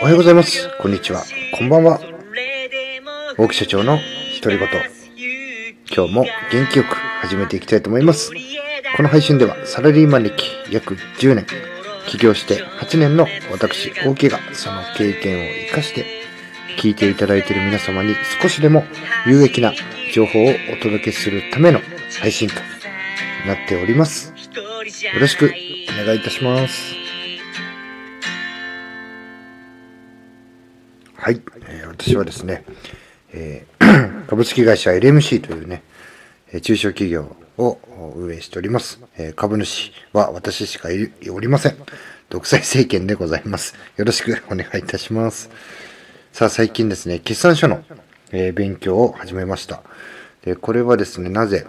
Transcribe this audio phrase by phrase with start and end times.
[0.00, 0.70] おはようございます。
[0.78, 1.24] こんにちは。
[1.56, 2.00] こんばんは。
[3.36, 3.98] 大木社長の
[4.40, 4.68] 独り言。
[5.92, 8.30] 今日も元気よく始めていきたいと思います。
[8.96, 11.46] この配信ではサラリーマン歴約10年、
[12.06, 16.06] 起業して8年の私、大木がその経験を活かして
[16.78, 18.84] 聞いていただいている皆様に少しでも
[19.26, 19.72] 有益な
[20.14, 21.80] 情報をお届けするための
[22.20, 22.54] 配信と
[23.48, 24.32] なっております。
[25.12, 26.97] よろしくお願いいたします。
[31.28, 32.64] はい、えー私はですね、
[33.34, 35.82] えー 株式会社 LMC というね、
[36.62, 37.78] 中小企業を
[38.16, 38.98] 運営しております。
[39.18, 41.76] え株主は私しかいおりません。
[42.30, 43.74] 独裁政権でございます。
[43.98, 45.50] よろしくお願いいたします。
[46.32, 47.84] さあ、最近ですね、決算書の、
[48.32, 49.82] え勉強を始めました。
[50.46, 51.66] でこれはですね、なぜ、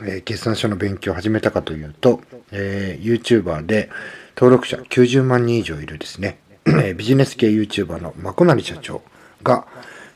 [0.00, 3.90] えー決算書の勉強を始めたかというと、えー YouTuber で
[4.34, 6.40] 登録者90万人以上いるですね、
[6.82, 9.02] えビジネス系 YouTuber のまこなり社長
[9.42, 9.66] が、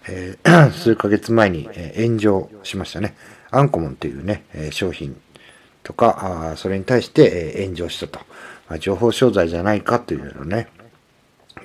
[0.09, 3.15] えー 数ヶ月前に、え炎上しましたね。
[3.51, 5.17] アンコモンというね、え商品
[5.83, 8.21] とか、あそれに対して、え炎上したと。
[8.69, 10.69] まあ情報商材じゃないかというのね、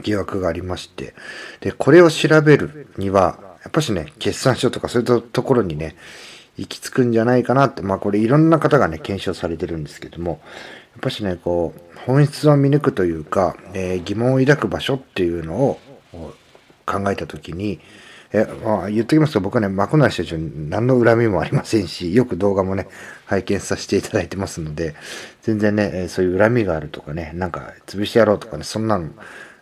[0.01, 1.13] 疑惑がありまして、
[1.61, 5.95] で、これを調べるには、やっぱしね、決算書とかそういうところにね、
[6.57, 10.41] 行き着くんじゃないかなって、まあこれいろんな方がね、検証されてるんですけども、
[10.97, 15.79] っぱしね、こう、本質を見抜くというか、えー疑問を抱く場所っていうのを
[16.85, 17.79] 考えたときに、
[18.31, 22.87] えまあ、言っときますと僕はね、マクナリ社長に何の恨みもありませんし、 よく動画もね、
[23.25, 24.95] 拝見させていただいてますので、
[25.41, 29.09] 全然ね、そういう恨みがあるとかね、なんか潰してやろうとかね、そんなの、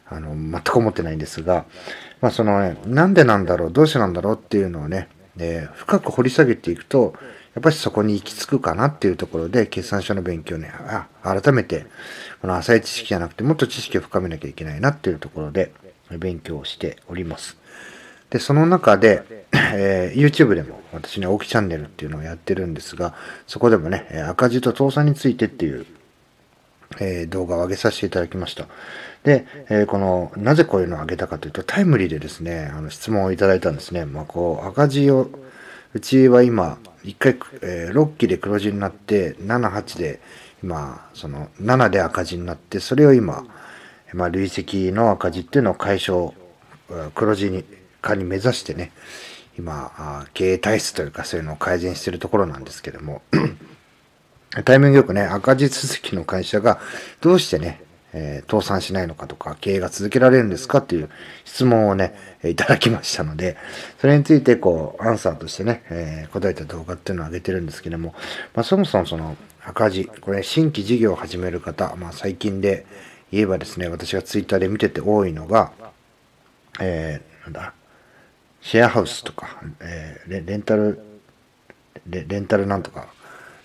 [0.09, 1.66] あの、全く思ってないんですが、
[2.19, 7.14] まあそのね、なんでなんだろう、どうしてなんだろうっていうのをね、えー深く掘り下げていくと、
[7.58, 11.88] やっぱりそこに行き着くかなっていうところで、決算書の勉強ね、あ改めて、
[12.39, 15.72] この浅い知識じゃなくて、もっと知識を深めなきゃいけないなっていうところで、
[16.19, 17.58] 勉強をしております。
[18.30, 19.23] で、その中で、
[19.73, 23.16] えー YouTube でも私ね、大きチャンネルっていうのをやってるんですが、
[23.47, 25.88] そこでもね、赤字と倒産についてっていう、
[27.00, 28.67] えー動画を上げさせていただきました。
[29.23, 34.06] で、えーこの、なぜこういうのを上げたかというと、タイムリーでですね、あの質問をいただいたんですね。
[34.06, 35.31] まあ、こう、赤字を、
[35.96, 40.19] うちは今、1回、えー6期で黒字になって、7、8で、
[40.63, 43.45] 今、その、7で赤字になって、それを今、
[44.13, 46.34] まあ、累積の赤字っていうのを解消、
[47.16, 47.66] 黒字に
[48.01, 48.91] 化に目指してね、
[49.57, 53.22] 今、経営体質というかそういうのを改善してるところなんですけども、
[54.66, 56.79] タイミングよくね、赤字続きの会社が
[57.22, 57.81] どうしてね、
[58.13, 61.09] えー倒産しないのかとか、経営が続けられるんですかっていう
[61.45, 63.57] 質問をね、いただきましたので、
[64.00, 68.13] それについてこう、アンサーとしてね、えー答えた動画っていうのを上げてるんですけども、
[68.53, 69.35] まあ、そもそもその
[69.66, 72.85] 赤字、これ新規事業を始める方、まあ、最近で
[73.31, 75.72] 言えばですね、私がツイッターで見てて多いのが、
[76.79, 77.73] えーなんだ、
[78.62, 81.00] シェアハウスとか、えーレンタル
[82.09, 83.07] レ、レンタルなんとか、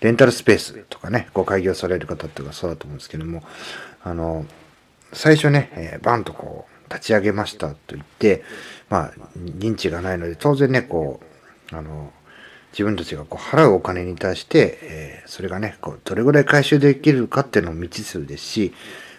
[0.01, 3.43] レンタルスペースとかね、ご開業される方っていうかそうだと思うんですけども、
[4.03, 4.45] あの、
[5.13, 8.43] 最初ね、えーバンとこう、立ち上げましたと言って、
[8.89, 11.21] まあ、認知がないので、当然ね、こ
[11.71, 12.11] う、あの、
[12.71, 18.73] 自分たちがこう払うお金に対して、えーそれがね、こう、どれぐらい回収できるかっていうのも未知数ですし、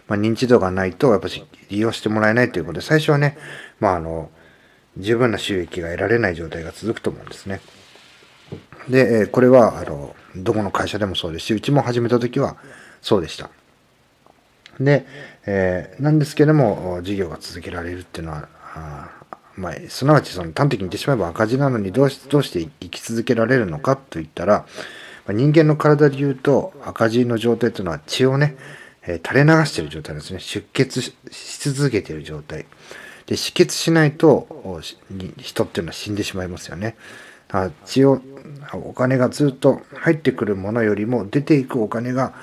[0.07, 3.39] まあ、認知度がないと、やっぱし利用してもらえないということで、最初はね、
[3.81, 4.31] まあ、あの、
[4.99, 7.61] 十分な収益が得られない状態が続くと思うんですね。
[8.89, 12.57] で、これは、あの、どこの会社でもそうですし、うちも始めた時は
[13.01, 13.51] そうでした。
[14.81, 15.07] で、
[15.47, 19.11] えーなんですけども、事業が続けられるっていうのは、あ
[19.57, 24.67] まあ、すなわちその端的に言ってしまえば赤字なのにどうしどうして生き続けられるのかといったら、
[25.27, 28.57] まあ人間の体で言うと赤字の状態というのは血をね、
[29.07, 30.41] えー垂れ流している状態ですね。
[30.41, 31.15] 出血し
[31.73, 32.67] 続けている状態。
[33.27, 34.81] で、止血しないと
[35.39, 36.97] 人っていうのは死んでしまいますよね。
[37.49, 38.21] だから血を、
[38.73, 42.35] お金がずっと入ってくるものよりも出ていくお金が、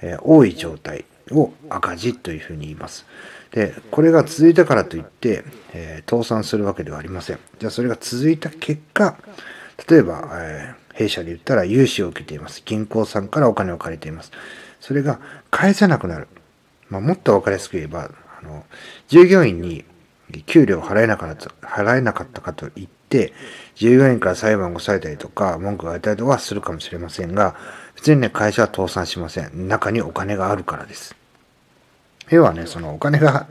[0.00, 3.06] えー多い状態を赤字というふうに言います。
[3.52, 7.38] で、これが続いたからといって、えー倒産するわけではありません。
[7.58, 9.16] じゃあそれが続いた結果、
[9.88, 12.62] 例えば、えー弊社で言ったら融資を受けています。
[12.64, 14.30] 銀行さんからお金を借りています。
[14.80, 16.28] それが返せなくなる。
[16.88, 18.10] まあ、もっと分かりやすく言えば、
[18.40, 18.64] あの、
[19.08, 19.84] 従業員に
[20.46, 23.32] 給料を払えなかった払えなかったかと言って、
[23.74, 27.56] 従業員から裁判を起こされたりとか、文句が出たりとかはするかもしれませんが、
[28.04, 29.66] 別にね、会社は倒産しません。
[29.66, 31.16] 中にお金があるからです。
[32.28, 33.46] 要はね、そのお金が、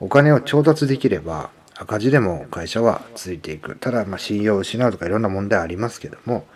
[0.00, 3.76] お金を調達できれば、赤字でも会社は続いていく。
[3.76, 6.46] ただ、まあ、信用を失うとかいろんな問題ありますけども、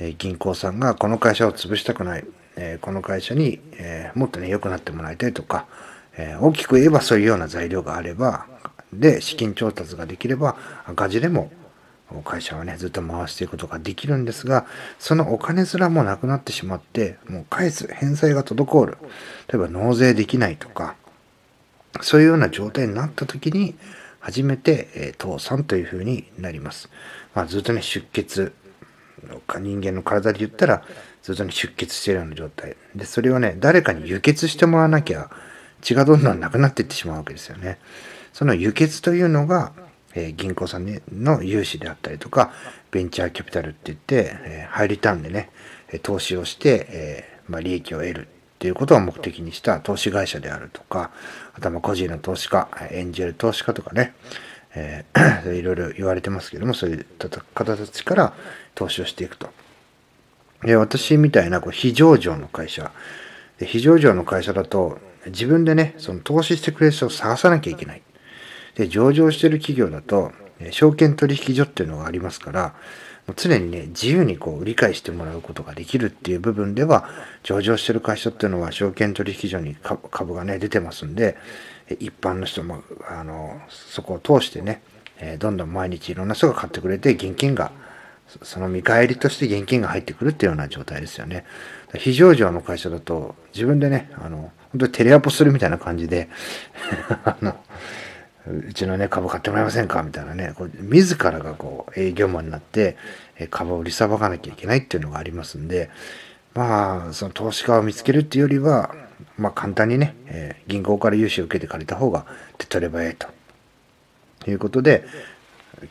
[0.00, 2.24] え銀行さんがこの会社を潰したくない、
[2.56, 5.66] えこの会社に、えもっとね、良くなってもらいたいとか、
[6.16, 8.46] え、大きく言えばそういうような材料があれば、
[8.94, 10.56] で、資金調達ができれば、
[10.86, 11.50] 赤字でも
[12.24, 14.66] 会社はね、ずっと回していくことができるんですが、
[14.98, 18.98] そのお金すらもなくなってしまって、もう返す、返済が滞る。
[19.48, 20.96] 例えば納税できないとか、
[22.00, 23.74] そういうような状態になった時に、
[24.20, 26.90] 初めて、え、倒産というふうになります。
[27.34, 28.52] まあ、ずっとね、出血、
[29.60, 30.82] 人間の体で言ったら、
[31.22, 32.76] ずっとね、出血しているような状態。
[32.94, 35.30] で、それをね、誰かに輸血してもらわなきゃ、
[35.80, 37.78] 血がどんどんなくなっていってしまうわけですよね。
[38.32, 39.72] その輸血というのが、
[40.14, 42.52] えー、銀行さんの融資であったりとか、
[42.90, 45.50] ベンチャーキャピタルって言って、えー、ハイリターンでね、
[46.02, 51.10] 投資をして、えー、まあ、利益を得るっていうことを目的にした投資会社であるとか、
[51.54, 54.14] あとは個人の投資家、エンジェル投資家とかね、
[54.74, 57.06] えー、 いろいろ言われてますけども、そういう
[57.54, 58.34] 方たちから
[58.74, 59.50] 投資をしていくと。
[60.62, 62.90] で、私みたいなこう非上場の会社、
[63.58, 68.02] で非上場の会社だと、自分でね、その投資してくれる人を探さなきゃいけない。
[68.78, 70.32] で、上場してる企業だと、
[70.70, 72.74] 証券取引所っていうのがありますから、
[73.36, 77.08] 常にね、自由にこう理解してもらうことができるっていう部分では、
[77.42, 79.76] 上場してる会社っていうのは証券取引所に
[80.10, 81.36] 株がね、出てますんで、
[81.98, 84.80] 一般の人も、あの、そこを通してね、
[85.38, 87.72] どんどん毎日いろんな人が買ってくれて、現金が、
[88.42, 91.44] その見返りとして現金が入ってくるっていうような状態ですよね。
[91.96, 96.28] 非上場の会社だと、自分でね、あの、本当にテレアポするみたいな感じで
[97.24, 97.56] あの、
[98.68, 100.02] うちのね、株買ってもらえませんか？
[100.02, 102.96] みたいなね、こう自らがこう営業マンになって、
[103.50, 105.90] 株を売りさばかなきゃいけないっていうのがありますんで、
[106.54, 108.94] まあ、その投資家を見つけるっていうよりは、
[109.36, 113.16] まあ簡単にね、えー、銀行から融資を受けて借りた方が手取ればええ
[114.44, 115.04] ということで、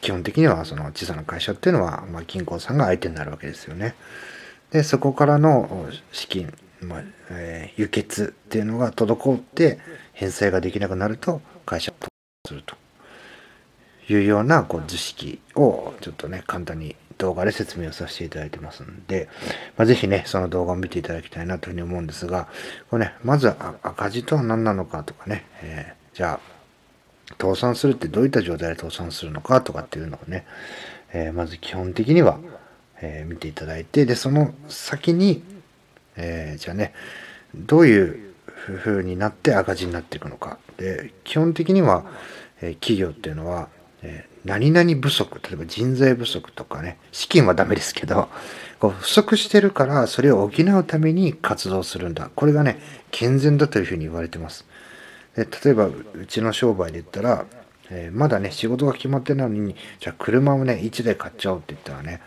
[0.01, 3.95] 基本的にはその小さな会社っていうのは、まあ、銀行さんが相手になるわけですよね。
[4.71, 9.80] で、そこからの資金、まあえー、輸血っていうのが滞って
[10.12, 11.94] 返済ができなくなると会社
[14.09, 19.27] いうようなこう図式をちょっとね簡単に動画で説明をさせていただいてますんで、
[19.75, 22.48] まあ、ぜひね、その動画を見ていただきたいなというふうに思うんですが、
[22.89, 23.50] これね、まず
[23.83, 30.45] 赤字とは何なのかとかね、えー、じゃあ、倒産するってどういった状態で倒産するのかとかっていうのをね、
[31.12, 32.39] えー、まず基本的には、
[33.01, 35.44] えー、見ていただいて、で、その先に、
[36.19, 36.94] えじゃあね、
[37.56, 38.33] どういう
[38.83, 40.57] 風になって赤字になっていくのか。
[40.77, 42.06] で、基本的には、
[42.60, 43.69] え企業っていうのは、
[44.45, 48.29] 何々不足、例えば人材不足とかね、資金はダメですけど、
[48.79, 52.29] こう不足してるからそれを補うために活動するんだ。
[52.35, 52.79] これがね、
[53.11, 54.65] 健全だというふうに言われてます。
[55.35, 57.45] で例えば、うちの商売で言ったら、
[57.89, 62.21] えー、まだね、仕事が決まってないのに、じゃあ車をね、1台買っちゃおうって言ったらね、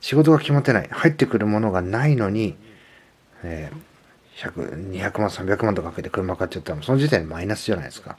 [0.00, 0.88] 仕事が決まってない。
[0.90, 2.56] 入ってくるものがないのに、
[3.42, 8.16] えー、100、200万、300万とかかけて車買っちゃったら、その時点でマイナスじゃないですか。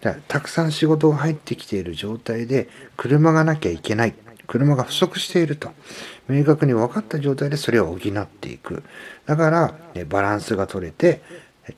[0.00, 4.14] たくさん仕事が入ってきている状態で車がなきゃいけない。
[4.46, 5.70] 車が不足していると。
[6.28, 8.82] 明確に分かった状態でそれを補っていく。
[9.26, 9.74] だから
[10.06, 11.22] バランスが取れて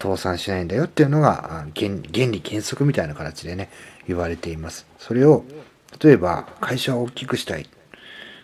[0.00, 3.68] 倒産しないんだよっていうのが原理原則みたいな形でね
[4.06, 4.86] 言われています。
[4.98, 5.44] それを
[6.02, 7.68] 例えば会社を大きくしたい。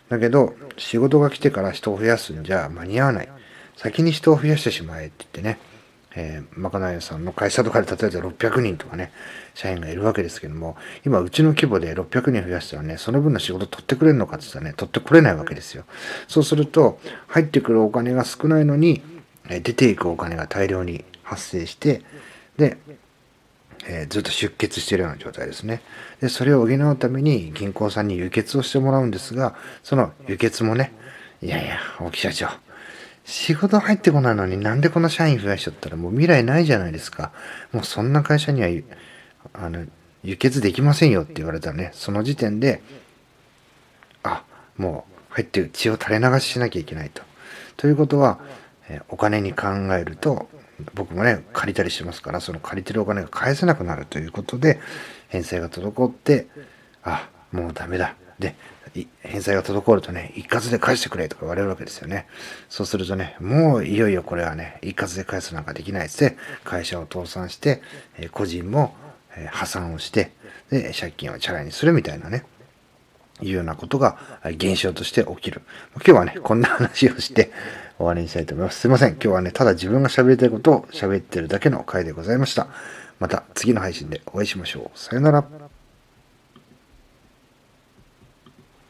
[0.09, 3.29] だけど仕事が来てから人を増やすんじゃ間に合わない。
[3.77, 5.59] 先に人を増やしてしまえって言ってね
[6.20, 9.13] えー、まかないさんの会社とかで例えば600人とかね、
[9.55, 15.84] 社員がいるわけですけども、今うちの規模で600人増やしたらね、その分の仕事取ってくれるのかって言ったらね、取ってこれないわけですよ。
[16.27, 16.98] そうすると、
[17.29, 19.01] 入ってくるお金が少ないのに、
[19.48, 22.03] え出ていくお金が大量に発生して、
[22.56, 22.79] で、
[23.87, 25.82] えー、ずっと出血しているような状態ですね。
[26.20, 30.93] で、それを補うために銀行さんに輸血をしてもらうんですが、その輸血もね、
[31.41, 32.48] いやいや、大木社長、
[33.29, 37.31] 仕事入ってこないのになんでこの社員増やしちゃったらもう未来ないじゃないですか。
[37.73, 38.69] もうそんな会社には、
[39.53, 39.85] あの、
[40.25, 42.81] 輸血できませんよって言われたらね、その時点で、
[44.23, 44.44] あ、
[44.79, 47.23] もう入って血を垂れ流ししなきゃいけないと。
[47.77, 48.39] ということは、
[48.89, 50.49] えお金に考えると、
[50.94, 54.81] 僕もね、借りたりしますから、その借りてるお金が返せなくなるということで、
[55.29, 56.47] 返済が滞って、
[57.03, 58.15] あ、もうダメだ。
[58.39, 58.55] で、
[59.21, 62.27] 返済が滞るとね、一括で返してくれとか言われるわけですよね。
[62.69, 66.37] そうするとね、もういよいよこれはね、一括で返すなんかできないですね。
[66.65, 67.83] 会社を倒産して、
[68.19, 68.95] え個人も、
[69.37, 70.33] え破産をして、
[70.71, 72.45] で、借金をチャラにするみたいなね、
[73.43, 75.63] いうようなことが現象として起きる。
[75.97, 77.51] 今日はね、こんな話をして
[77.99, 78.81] 終わりにしたいと思います。
[78.81, 79.13] すいません。
[79.13, 82.69] 今日はね、ただ自分が喋りたいことを喋ってるだけの回でございました。
[83.19, 84.99] また次の配信でお会いしましょう。
[84.99, 85.78] さよなら。